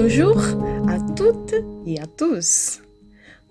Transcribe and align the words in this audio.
Bonjour 0.00 0.38
à 0.86 0.96
toutes 1.16 1.56
et 1.84 1.98
à 2.00 2.06
tous. 2.06 2.80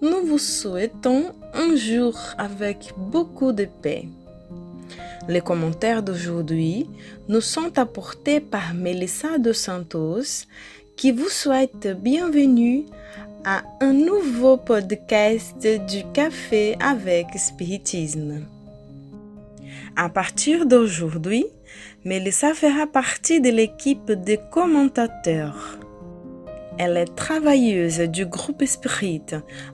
Nous 0.02 0.26
vous 0.26 0.38
souhaitons 0.38 1.34
un 1.54 1.76
jour 1.76 2.18
avec 2.38 2.94
beaucoup 2.96 3.52
de 3.52 3.66
paix. 3.66 4.06
Les 5.28 5.42
commentaires 5.42 6.02
d'aujourd'hui 6.02 6.88
nous 7.28 7.42
sont 7.42 7.78
apportés 7.78 8.40
par 8.40 8.74
Melissa 8.74 9.40
de 9.40 9.52
Santos 9.52 10.46
qui 10.96 11.12
vous 11.12 11.28
souhaite 11.28 11.90
bienvenue 12.02 12.86
à 13.44 13.64
un 13.82 13.92
nouveau 13.92 14.56
podcast 14.56 15.68
du 15.90 16.04
Café 16.14 16.78
avec 16.80 17.28
Spiritisme. 17.36 18.46
À 19.98 20.08
partir 20.08 20.66
d'aujourd'hui, 20.66 21.46
Melissa 22.06 22.54
fera 22.54 22.88
partie 22.88 23.42
de 23.42 23.50
l'équipe 23.50 24.14
des 24.14 24.40
commentateurs. 24.50 25.78
Elle 26.80 26.98
est 26.98 27.16
travailleuse 27.16 28.02
du 28.02 28.28
groupe 28.28 28.64
Spirit 28.64 29.24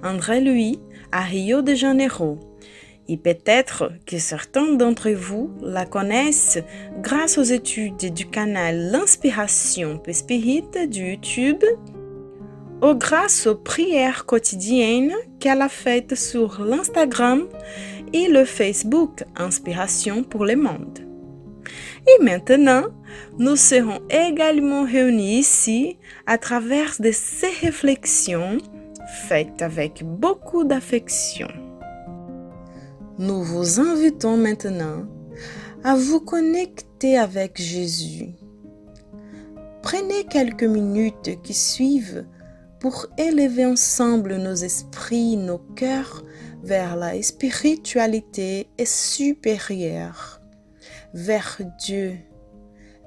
André 0.03 0.39
Louis 0.39 0.79
à 1.11 1.21
Rio 1.21 1.61
de 1.61 1.75
Janeiro. 1.75 2.39
Et 3.09 3.17
peut-être 3.17 3.91
que 4.05 4.17
certains 4.17 4.73
d'entre 4.73 5.09
vous 5.09 5.51
la 5.61 5.85
connaissent 5.85 6.59
grâce 7.01 7.37
aux 7.37 7.43
études 7.43 8.13
du 8.13 8.25
canal 8.29 8.89
L'Inspiration 8.91 10.01
Spirit 10.11 10.63
du 10.87 11.11
YouTube 11.11 11.63
ou 12.81 12.93
grâce 12.95 13.47
aux 13.47 13.55
prières 13.55 14.25
quotidiennes 14.25 15.13
qu'elle 15.41 15.61
a 15.61 15.69
faites 15.69 16.15
sur 16.15 16.63
l'Instagram 16.63 17.43
et 18.13 18.29
le 18.29 18.45
Facebook 18.45 19.25
Inspiration 19.35 20.23
pour 20.23 20.45
le 20.45 20.55
monde. 20.55 21.12
Et 22.07 22.23
maintenant, 22.23 22.83
nous 23.37 23.55
serons 23.55 24.01
également 24.09 24.83
réunis 24.83 25.39
ici 25.39 25.97
à 26.25 26.37
travers 26.37 26.95
de 26.99 27.11
ces 27.11 27.49
réflexions 27.61 28.57
faites 29.27 29.61
avec 29.61 30.03
beaucoup 30.03 30.63
d'affection. 30.63 31.47
Nous 33.19 33.43
vous 33.43 33.79
invitons 33.79 34.37
maintenant 34.37 35.05
à 35.83 35.95
vous 35.95 36.19
connecter 36.19 37.17
avec 37.17 37.61
Jésus. 37.61 38.29
Prenez 39.81 40.23
quelques 40.25 40.63
minutes 40.63 41.41
qui 41.43 41.53
suivent 41.53 42.25
pour 42.79 43.07
élever 43.17 43.65
ensemble 43.65 44.37
nos 44.37 44.55
esprits, 44.55 45.37
nos 45.37 45.59
cœurs 45.75 46.23
vers 46.63 46.95
la 46.95 47.21
spiritualité 47.21 48.67
supérieure, 48.83 50.41
vers 51.13 51.61
Dieu, 51.79 52.17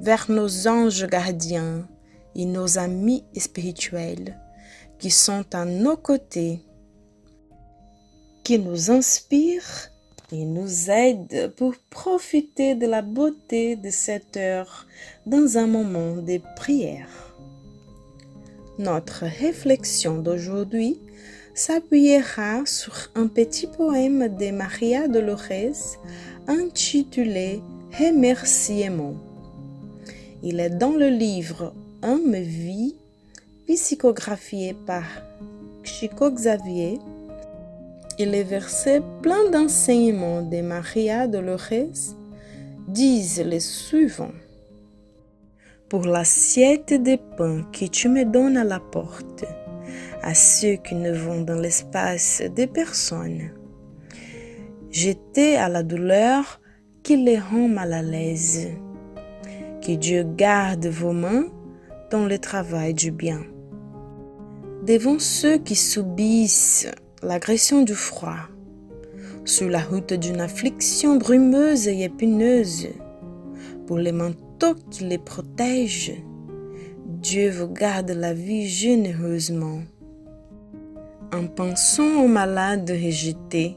vers 0.01 0.31
nos 0.31 0.69
anges 0.69 1.07
gardiens 1.07 1.89
et 2.35 2.45
nos 2.45 2.79
amis 2.79 3.25
spirituels 3.37 4.39
qui 4.99 5.11
sont 5.11 5.45
à 5.53 5.65
nos 5.65 5.97
côtés, 5.97 6.61
qui 8.45 8.59
nous 8.59 8.91
inspirent 8.91 9.91
et 10.33 10.45
nous 10.45 10.91
aident 10.91 11.53
pour 11.57 11.75
profiter 11.91 12.75
de 12.75 12.87
la 12.87 13.03
beauté 13.03 13.77
de 13.77 13.91
cette 13.91 14.37
heure 14.37 14.87
dans 15.25 15.59
un 15.59 15.67
moment 15.67 16.17
de 16.17 16.41
prière. 16.57 17.09
Notre 18.79 19.25
réflexion 19.25 20.19
d'aujourd'hui 20.19 21.01
s'appuiera 21.55 22.67
sur 22.67 22.95
un 23.15 23.29
petit 23.29 23.67
poème 23.67 24.37
de 24.37 24.51
Maria 24.51 25.09
Dolores 25.09 25.97
intitulé 26.47 27.63
Remerciement. 27.99 29.15
Il 30.43 30.61
est 30.61 30.69
dans 30.69 30.93
le 30.93 31.09
livre 31.09 31.73
Homme 32.03 32.35
vie, 32.35 32.95
psychographié 33.69 34.75
par 34.75 35.05
Chico 35.83 36.31
Xavier. 36.31 36.99
Et 38.19 38.27
les 38.27 38.43
versets 38.43 39.01
pleins 39.23 39.51
d'enseignements 39.51 40.43
de 40.43 40.61
Maria 40.61 41.27
Dolores 41.27 42.13
disent 42.87 43.43
les 43.43 43.61
suivants. 43.61 44.37
Pour 45.89 46.03
l'assiette 46.03 47.03
de 47.03 47.17
pain 47.39 47.65
que 47.73 47.87
tu 47.87 48.11
me 48.11 48.27
donnes 48.27 48.59
à 48.59 48.65
la 48.65 48.81
porte, 48.81 49.47
à 50.23 50.35
ceux 50.35 50.77
qui 50.77 50.97
ne 50.97 51.13
vont 51.13 51.41
dans 51.41 51.59
l'espace 51.59 52.43
des 52.55 52.67
personnes. 52.67 53.53
J'étais 54.91 55.57
à 55.57 55.71
la 55.71 55.83
douleur 55.83 56.61
qui 57.07 57.17
les 57.17 57.39
rend 57.39 57.69
mal 57.69 57.93
à 57.93 58.03
l'aise. 58.03 58.67
Que 59.81 59.93
Dieu 59.93 60.25
garde 60.25 60.87
vos 60.87 61.13
mains 61.13 61.45
dans 62.11 62.27
le 62.27 62.37
travail 62.37 62.95
du 62.95 63.13
bien. 63.13 63.43
Devant 64.85 65.21
ceux 65.21 65.59
qui 65.59 65.77
subissent 65.77 66.91
l'agression 67.23 67.83
du 67.83 67.95
froid, 67.95 68.49
sur 69.45 69.69
la 69.69 69.79
route 69.79 70.15
d'une 70.15 70.41
affliction 70.41 71.15
brumeuse 71.15 71.87
et 71.87 72.03
épineuse, 72.03 72.89
pour 73.87 73.99
les 73.99 74.11
manteaux 74.11 74.75
qui 74.91 75.05
les 75.05 75.19
protègent, 75.19 76.21
Dieu 77.07 77.51
vous 77.51 77.69
garde 77.69 78.11
la 78.11 78.35
vie 78.35 78.67
généreusement 78.67 79.79
en 81.33 81.47
pensant 81.47 82.25
aux 82.25 82.29
malades 82.29 82.91
rejetés, 82.91 83.77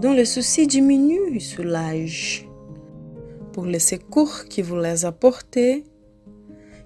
dont 0.00 0.12
le 0.12 0.24
souci 0.24 0.66
diminue 0.66 1.40
sous 1.40 1.62
l'âge. 1.62 2.48
Pour 3.52 3.66
les 3.66 3.78
secours 3.78 4.44
qui 4.46 4.62
vous 4.62 4.78
les 4.78 5.04
apportez, 5.04 5.84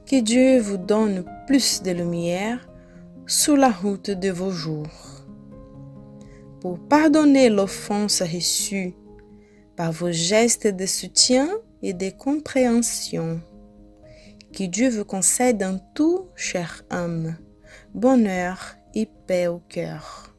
que 0.06 0.21
Dieu 0.21 0.61
vous 0.61 0.77
donne 0.77 1.25
plus 1.47 1.83
de 1.83 1.91
lumière 1.91 2.69
sur 3.27 3.56
la 3.56 3.71
route 3.71 4.11
de 4.11 4.31
vos 4.31 4.50
jours. 4.50 5.25
Pour 6.61 6.78
pardonner 6.78 7.49
l'offense 7.49 8.22
reçue 8.22 8.94
par 9.77 9.93
vos 9.93 10.12
gestes 10.12 10.67
de 10.67 10.87
soutien 10.87 11.49
et 11.83 11.93
de 11.93 12.11
compréhension. 12.11 13.41
Que 14.53 14.65
Dieu 14.65 14.88
vous 14.88 15.05
concède 15.05 15.62
en 15.62 15.78
tout, 15.94 16.27
cher 16.34 16.84
homme, 16.91 17.37
bonheur 17.94 18.77
et 18.94 19.09
paix 19.27 19.49
au 19.49 19.61
cœur. 19.69 20.36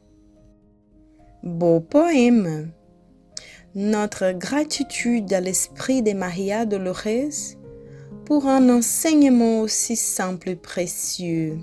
Beau 1.44 1.78
poème. 1.78 2.72
Notre 3.76 4.32
gratitude 4.32 5.32
à 5.32 5.40
l'esprit 5.40 6.02
de 6.02 6.12
Maria 6.12 6.66
Dolores 6.66 7.54
pour 8.24 8.46
un 8.46 8.68
enseignement 8.68 9.60
aussi 9.60 9.94
simple 9.94 10.50
et 10.50 10.56
précieux. 10.56 11.58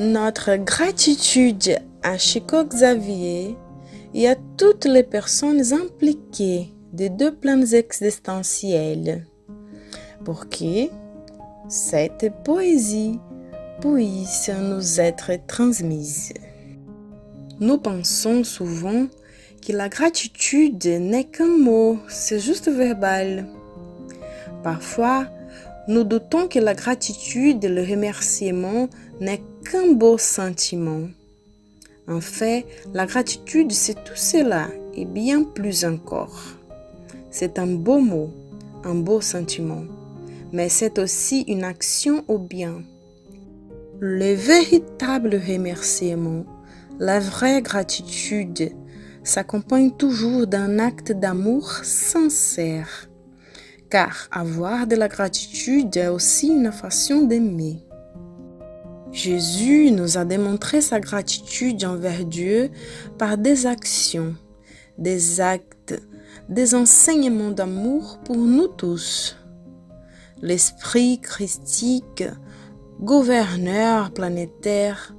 Notre 0.00 0.56
gratitude 0.56 1.78
à 2.02 2.18
Chico 2.18 2.64
Xavier 2.64 3.56
et 4.14 4.28
à 4.28 4.34
toutes 4.56 4.86
les 4.86 5.04
personnes 5.04 5.72
impliquées 5.72 6.74
des 6.92 7.08
deux 7.08 7.32
plans 7.36 7.66
existentiels 7.72 9.28
pour 10.24 10.48
que 10.48 10.88
cette 11.68 12.32
poésie 12.42 13.20
puisse 13.80 14.50
nous 14.60 15.00
être 15.00 15.30
transmise. 15.46 16.32
Nous 17.58 17.78
pensons 17.78 18.44
souvent 18.44 19.06
que 19.66 19.72
la 19.72 19.88
gratitude 19.88 20.84
n'est 20.84 21.24
qu'un 21.24 21.56
mot, 21.56 21.98
c'est 22.06 22.38
juste 22.38 22.68
verbal. 22.68 23.46
Parfois, 24.62 25.26
nous 25.88 26.04
doutons 26.04 26.48
que 26.48 26.58
la 26.58 26.74
gratitude 26.74 27.64
et 27.64 27.68
le 27.68 27.80
remerciement 27.80 28.88
n'est 29.20 29.40
qu'un 29.64 29.92
beau 29.92 30.18
sentiment. 30.18 31.08
En 32.06 32.20
fait, 32.20 32.66
la 32.92 33.06
gratitude, 33.06 33.72
c'est 33.72 34.04
tout 34.04 34.16
cela 34.16 34.68
et 34.94 35.06
bien 35.06 35.42
plus 35.42 35.86
encore. 35.86 36.42
C'est 37.30 37.58
un 37.58 37.66
beau 37.66 38.00
mot, 38.00 38.30
un 38.84 38.96
beau 38.96 39.22
sentiment, 39.22 39.84
mais 40.52 40.68
c'est 40.68 40.98
aussi 40.98 41.40
une 41.48 41.64
action 41.64 42.22
au 42.28 42.36
bien. 42.36 42.82
Le 43.98 44.34
véritable 44.34 45.40
remerciement, 45.48 46.44
la 46.98 47.20
vraie 47.20 47.62
gratitude, 47.62 48.70
s'accompagne 49.22 49.90
toujours 49.90 50.46
d'un 50.46 50.78
acte 50.78 51.12
d'amour 51.12 51.70
sincère. 51.82 53.08
Car 53.90 54.28
avoir 54.30 54.86
de 54.86 54.96
la 54.96 55.08
gratitude 55.08 55.96
est 55.96 56.08
aussi 56.08 56.48
une 56.48 56.72
façon 56.72 57.22
d'aimer. 57.22 57.84
Jésus 59.12 59.90
nous 59.92 60.18
a 60.18 60.24
démontré 60.24 60.80
sa 60.80 61.00
gratitude 61.00 61.84
envers 61.84 62.24
Dieu 62.24 62.70
par 63.18 63.38
des 63.38 63.66
actions, 63.66 64.34
des 64.98 65.40
actes, 65.40 66.00
des 66.48 66.74
enseignements 66.74 67.50
d'amour 67.50 68.18
pour 68.24 68.36
nous 68.36 68.68
tous. 68.68 69.36
L'esprit 70.42 71.20
christique 71.20 72.24
gouverneur 73.00 74.10
planétaire, 74.12 75.14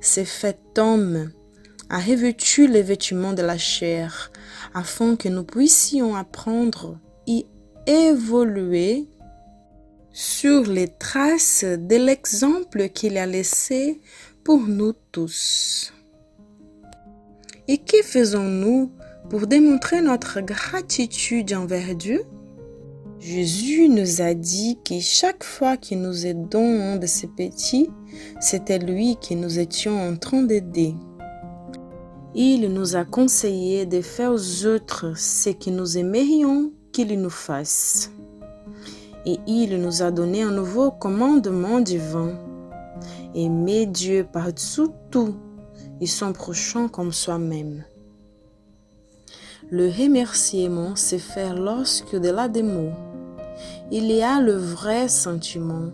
s'est 0.00 0.24
fait 0.24 0.58
homme, 0.78 1.30
a 1.88 1.98
revêtu 1.98 2.66
les 2.66 2.82
vêtements 2.82 3.32
de 3.32 3.42
la 3.42 3.58
chair, 3.58 4.30
afin 4.74 5.16
que 5.16 5.28
nous 5.28 5.44
puissions 5.44 6.14
apprendre 6.14 6.98
et 7.26 7.46
évoluer 7.86 9.08
sur 10.12 10.64
les 10.64 10.88
traces 10.88 11.64
de 11.64 11.96
l'exemple 11.96 12.88
qu'il 12.88 13.16
a 13.18 13.26
laissé 13.26 14.00
pour 14.44 14.60
nous 14.60 14.92
tous? 15.12 15.92
Et 17.68 17.78
que 17.78 18.02
faisons-nous 18.02 18.92
pour 19.28 19.46
démontrer 19.46 20.00
notre 20.02 20.40
gratitude 20.40 21.52
envers 21.52 21.94
Dieu? 21.94 22.24
Jésus 23.32 23.88
nous 23.88 24.22
a 24.22 24.34
dit 24.34 24.76
que 24.84 24.98
chaque 24.98 25.44
fois 25.44 25.76
que 25.76 25.94
nous 25.94 26.26
aidons 26.26 26.80
un 26.80 26.96
de 26.96 27.06
ces 27.06 27.28
petits, 27.28 27.88
c'était 28.40 28.80
lui 28.80 29.18
que 29.18 29.34
nous 29.34 29.60
étions 29.60 30.00
en 30.00 30.16
train 30.16 30.42
d'aider. 30.42 30.96
Il 32.34 32.72
nous 32.72 32.96
a 32.96 33.04
conseillé 33.04 33.86
de 33.86 34.00
faire 34.00 34.32
aux 34.32 34.66
autres 34.66 35.16
ce 35.16 35.50
que 35.50 35.70
nous 35.70 35.96
aimerions 35.96 36.72
qu'ils 36.90 37.20
nous 37.20 37.30
fassent. 37.30 38.10
Et 39.24 39.36
il 39.46 39.80
nous 39.80 40.02
a 40.02 40.10
donné 40.10 40.42
un 40.42 40.50
nouveau 40.50 40.90
commandement 40.90 41.78
divin. 41.78 42.36
Aimer 43.36 43.86
Dieu 43.86 44.26
par-dessous 44.32 44.92
tout 45.12 45.36
et 46.00 46.06
son 46.06 46.32
prochain 46.32 46.88
comme 46.88 47.12
soi-même. 47.12 47.84
Le 49.70 49.88
remerciement 49.88 50.96
se 50.96 51.16
fait 51.16 51.54
lorsque 51.54 52.16
de 52.16 52.48
des 52.48 52.64
mots 52.64 52.90
il 53.92 54.10
y 54.10 54.22
a 54.22 54.40
le 54.40 54.54
vrai 54.54 55.08
sentiment. 55.08 55.90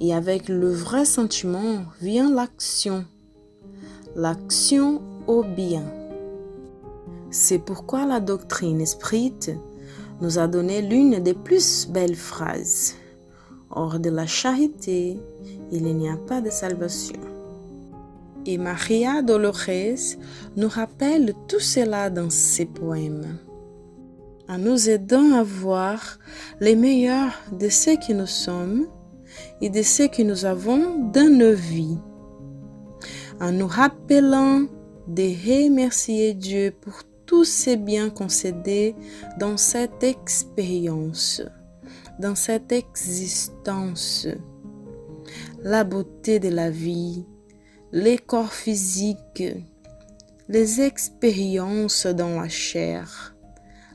Et 0.00 0.14
avec 0.14 0.48
le 0.48 0.70
vrai 0.70 1.04
sentiment 1.04 1.84
vient 2.00 2.30
l'action. 2.32 3.04
L'action 4.16 5.02
au 5.26 5.44
bien. 5.44 5.84
C'est 7.30 7.60
pourquoi 7.60 8.06
la 8.06 8.18
doctrine 8.18 8.80
esprit 8.80 9.34
nous 10.20 10.38
a 10.38 10.48
donné 10.48 10.82
l'une 10.82 11.20
des 11.20 11.34
plus 11.34 11.86
belles 11.88 12.16
phrases. 12.16 12.94
Hors 13.70 14.00
de 14.00 14.10
la 14.10 14.26
charité, 14.26 15.18
il 15.70 15.96
n'y 15.96 16.08
a 16.08 16.16
pas 16.16 16.40
de 16.40 16.50
salvation. 16.50 17.20
Et 18.46 18.58
Maria 18.58 19.22
Dolores 19.22 20.16
nous 20.56 20.68
rappelle 20.68 21.34
tout 21.46 21.60
cela 21.60 22.10
dans 22.10 22.30
ses 22.30 22.66
poèmes 22.66 23.38
en 24.50 24.58
nous 24.58 24.90
aidant 24.90 25.32
à 25.34 25.44
voir 25.44 26.18
les 26.58 26.74
meilleurs 26.74 27.40
de 27.52 27.68
ce 27.68 27.90
que 27.90 28.12
nous 28.12 28.26
sommes 28.26 28.88
et 29.60 29.70
de 29.70 29.80
ce 29.80 30.02
que 30.08 30.22
nous 30.22 30.44
avons 30.44 31.08
dans 31.12 31.32
nos 31.32 31.54
vies, 31.54 31.98
en 33.40 33.52
nous 33.52 33.68
rappelant 33.68 34.66
de 35.06 35.22
remercier 35.22 36.34
Dieu 36.34 36.74
pour 36.80 36.94
tous 37.26 37.44
ses 37.44 37.76
biens 37.76 38.10
concédés 38.10 38.96
dans 39.38 39.56
cette 39.56 40.02
expérience, 40.02 41.42
dans 42.18 42.34
cette 42.34 42.72
existence, 42.72 44.26
la 45.62 45.84
beauté 45.84 46.40
de 46.40 46.48
la 46.48 46.70
vie, 46.70 47.24
les 47.92 48.18
corps 48.18 48.52
physiques, 48.52 49.44
les 50.48 50.80
expériences 50.80 52.06
dans 52.06 52.40
la 52.40 52.48
chair, 52.48 53.36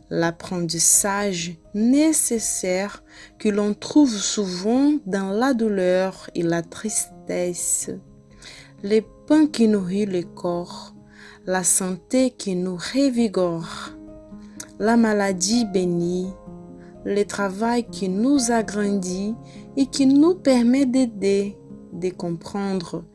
l'apprentissage 0.09 1.55
nécessaire 1.73 3.03
que 3.39 3.49
l'on 3.49 3.73
trouve 3.73 4.15
souvent 4.15 4.93
dans 5.05 5.31
la 5.31 5.53
douleur 5.53 6.29
et 6.35 6.43
la 6.43 6.61
tristesse, 6.61 7.89
les 8.83 9.05
pains 9.27 9.47
qui 9.47 9.67
nourrit 9.67 10.05
le 10.05 10.23
corps, 10.23 10.93
la 11.45 11.63
santé 11.63 12.31
qui 12.31 12.55
nous 12.55 12.75
revigore, 12.75 13.91
la 14.79 14.97
maladie 14.97 15.65
bénie, 15.65 16.29
le 17.03 17.23
travail 17.23 17.87
qui 17.89 18.09
nous 18.09 18.51
agrandit 18.51 19.35
et 19.77 19.85
qui 19.85 20.05
nous 20.07 20.35
permet 20.35 20.85
d'aider, 20.85 21.57
de 21.93 22.09
comprendre 22.09 23.05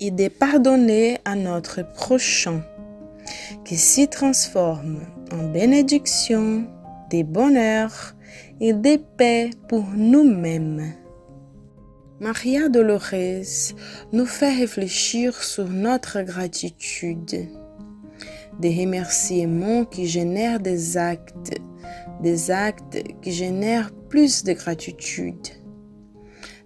et 0.00 0.10
de 0.10 0.28
pardonner 0.28 1.18
à 1.24 1.34
notre 1.34 1.82
prochain 1.94 2.62
qui 3.64 3.76
s'y 3.76 4.08
transforme 4.08 5.00
en 5.32 5.48
bénédiction, 5.48 6.64
des 7.10 7.24
bonheurs 7.24 8.14
et 8.60 8.72
des 8.72 8.98
paix 8.98 9.50
pour 9.68 9.84
nous-mêmes. 9.96 10.94
Maria 12.20 12.68
Dolores 12.68 13.74
nous 14.12 14.26
fait 14.26 14.54
réfléchir 14.54 15.42
sur 15.42 15.68
notre 15.68 16.22
gratitude, 16.22 17.48
des 18.58 18.80
remerciements 18.80 19.84
qui 19.84 20.06
génèrent 20.06 20.58
des 20.58 20.96
actes, 20.96 21.60
des 22.20 22.50
actes 22.50 23.02
qui 23.22 23.30
génèrent 23.30 23.92
plus 24.08 24.42
de 24.42 24.52
gratitude, 24.52 25.48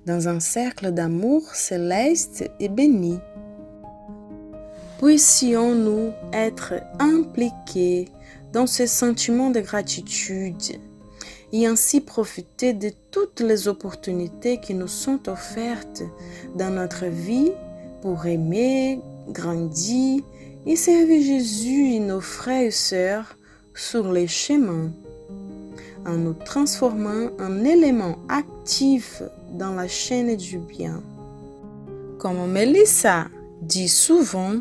dans 0.06 0.29
un 0.29 0.41
cercle 0.41 0.91
d'amour 0.91 1.43
céleste 1.55 2.50
et 2.59 2.70
béni 2.70 3.19
puissions-nous 5.02 6.12
être 6.32 6.75
impliqués 7.00 8.08
dans 8.52 8.69
ce 8.69 8.87
sentiment 8.87 9.50
de 9.50 9.58
gratitude 9.58 10.78
et 11.52 11.66
ainsi 11.66 12.00
profiter 12.00 12.72
de 12.72 12.93
toutes 13.10 13.40
les 13.40 13.66
opportunités 13.66 14.60
qui 14.60 14.75
nous 14.75 14.87
sont 14.87 15.28
offertes 15.28 16.04
dans 16.54 16.70
notre 16.70 17.06
vie 17.06 17.50
pour 18.00 18.26
aimer, 18.26 19.00
grandir 19.31 20.22
et 20.66 20.76
servir 20.76 21.20
Jésus 21.20 21.94
et 21.94 22.00
nos 22.00 22.20
frères 22.20 22.62
et 22.62 22.70
sœurs 22.70 23.37
sur 23.75 24.12
les 24.12 24.28
chemins 24.28 24.93
en 26.06 26.12
nous 26.12 26.34
transformant 26.34 27.28
en 27.40 27.64
éléments 27.64 28.19
actifs 28.28 29.22
dans 29.52 29.75
la 29.75 29.88
chaîne 29.88 30.37
du 30.37 30.58
bien. 30.58 31.02
Comme 32.19 32.46
Melissa 32.46 33.26
dit 33.62 33.88
souvent, 33.88 34.60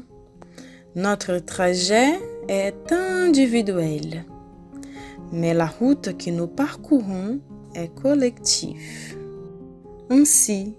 notre 0.96 1.38
trajet 1.38 2.20
est 2.50 2.92
individuel, 2.92 4.26
mais 5.32 5.54
la 5.54 5.68
route 5.68 6.18
que 6.18 6.30
nous 6.30 6.48
parcourons 6.48 7.40
est 7.76 7.94
collective. 7.96 9.16
Ainsi, 10.10 10.76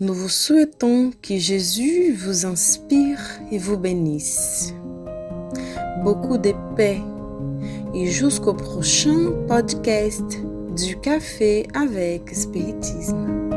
nous 0.00 0.12
vous 0.12 0.28
souhaitons 0.28 1.12
que 1.22 1.36
Jésus 1.36 2.12
vous 2.12 2.46
inspire 2.46 3.20
et 3.52 3.58
vous 3.58 3.78
bénisse. 3.78 4.74
Beaucoup 6.02 6.36
de 6.36 6.52
paix 6.74 7.00
et 7.94 8.06
jusqu'au 8.06 8.54
prochain 8.54 9.30
podcast 9.46 10.40
du 10.76 10.96
café 10.96 11.68
avec 11.74 12.34
spiritisme. 12.34 13.53